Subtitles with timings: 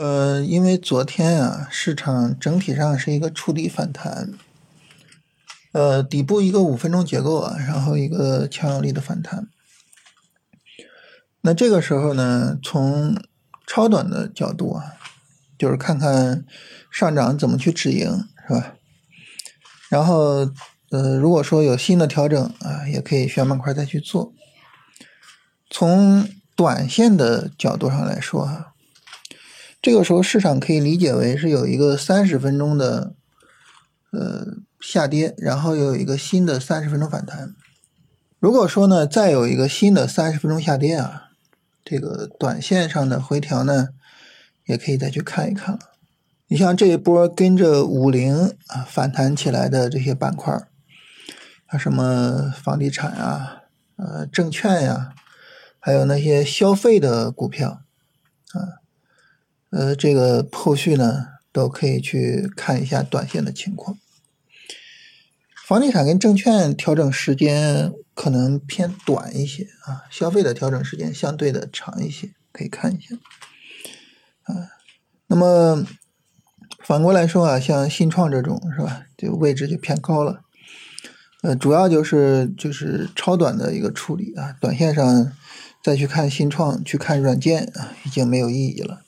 [0.00, 4.32] 呃，因为昨天啊，市场整体上是一个触底反弹，
[5.72, 9.48] 呃，底部一个五分钟结构啊，然后一个强有力的反弹。
[11.42, 13.14] 那这个时候呢，从
[13.66, 14.94] 超短的角度啊，
[15.58, 16.46] 就是看看
[16.90, 18.76] 上涨怎么去止盈，是吧？
[19.90, 20.50] 然后，
[20.88, 24.32] 呃，如果说有新的调整啊，也可以选板块再去做。
[25.68, 28.68] 从短线的角度上来说啊。
[29.82, 33.14] 这个时候市场可以理解为是有一个三十分钟的
[34.12, 34.46] 呃
[34.78, 37.54] 下跌，然后又有一个新的三十分钟反弹。
[38.38, 41.30] 如果说呢再有一个新的三十分钟下跌啊，
[41.82, 43.88] 这个短线上的回调呢
[44.66, 45.80] 也可以再去看一看了。
[46.48, 50.52] 你像这一波跟着五零啊反弹起来的这些板块，
[51.66, 53.62] 啊什么房地产啊、
[53.96, 55.14] 呃证券呀，
[55.78, 57.80] 还有那些消费的股票
[58.52, 58.79] 啊。
[59.70, 63.98] 呃，这个后续呢都可以去看一下短线的情况。
[65.66, 73.14] 房地产跟证券调整时间可能偏短一些啊，消费的调整时间相对的长一些，可以看一下。
[74.42, 74.70] 啊，
[75.28, 75.86] 那么
[76.82, 80.40] 反过来说啊，像新创这种是吧，这个位置就偏高了。
[81.42, 85.32] 呃，主要就是就是超短的一个处理啊，短线上
[85.84, 89.02] 再去看新创，去看软件啊，已经没有意义了。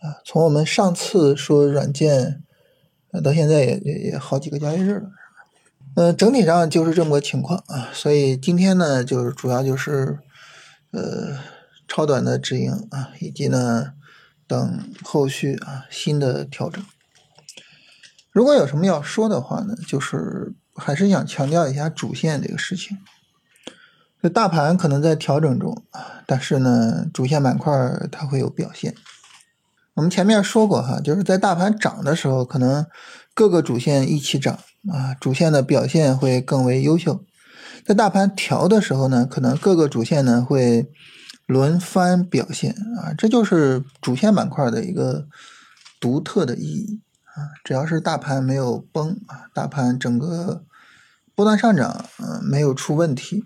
[0.00, 2.42] 啊，从我们上次说软件，
[3.24, 5.10] 到现在也也也好几个交易日了，
[5.94, 7.88] 嗯，整体上就是这么个情况啊。
[7.92, 10.18] 所以今天呢，就是主要就是
[10.92, 11.38] 呃
[11.88, 13.92] 超短的止盈啊，以及呢
[14.46, 16.84] 等后续啊新的调整。
[18.30, 22.98] 如果有什么要说的话呢，就是还是想强调一下主线这个事情。
[24.22, 27.72] 这大盘可能在调整中啊，但是呢，主线板块
[28.12, 28.94] 它会有表现。
[29.96, 32.84] 我们前面说过哈，就是在大盘涨的时候，可能
[33.32, 34.58] 各个主线一起涨
[34.92, 37.24] 啊，主线的表现会更为优秀。
[37.82, 40.86] 在大盘调的时候呢，可能各个主线呢会
[41.46, 45.26] 轮番表现啊，这就是主线板块的一个
[45.98, 47.56] 独特的意义啊。
[47.64, 50.62] 只要是大盘没有崩啊，大盘整个
[51.34, 53.44] 波段上涨嗯没有出问题，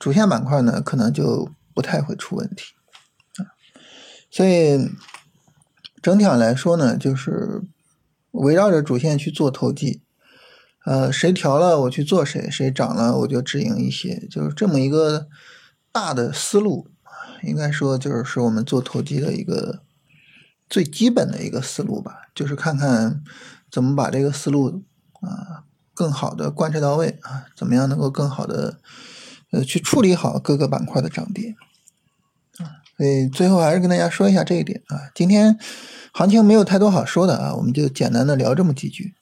[0.00, 2.74] 主线板块呢可能就不太会出问题
[3.36, 3.54] 啊，
[4.32, 4.90] 所以。
[6.04, 7.62] 整体上来说呢，就是
[8.32, 10.02] 围绕着主线去做投机，
[10.84, 15.28] 呃，谁调了我去做谁，谁涨了我就止盈一些，就是这么一个
[15.90, 16.88] 大的思路
[17.42, 19.80] 应该说就是我们做投机的一个
[20.68, 23.22] 最基本的一个思路吧，就是看看
[23.70, 24.82] 怎么把这个思路
[25.22, 28.78] 啊更好的贯彻到位啊，怎么样能够更好的
[29.52, 31.56] 呃去处理好各个板块的涨跌。
[32.96, 35.58] 所以最后还是跟大家说一下这一点啊，今天
[36.12, 39.14] 行情没有太多好说的啊，我们就简单的聊这么几句。